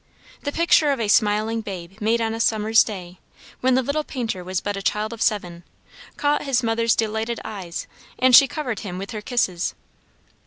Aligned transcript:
The 0.41 0.51
picture 0.51 0.89
of 0.91 0.99
a 0.99 1.07
smiling 1.07 1.61
babe 1.61 2.01
made 2.01 2.21
on 2.21 2.33
a 2.33 2.39
summer's 2.39 2.83
day, 2.83 3.19
when 3.59 3.75
the 3.75 3.83
little 3.83 4.03
painter 4.03 4.43
was 4.43 4.59
but 4.59 4.75
a 4.75 4.81
child 4.81 5.13
of 5.13 5.21
seven, 5.21 5.63
caught 6.17 6.41
his 6.41 6.63
mother's 6.63 6.95
delighted 6.95 7.39
eyes, 7.45 7.85
and 8.17 8.35
she 8.35 8.47
covered 8.47 8.79
him 8.79 8.97
with 8.97 9.11
her 9.11 9.21
kisses. 9.21 9.75